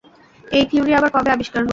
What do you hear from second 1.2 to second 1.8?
আবিষ্কার হল?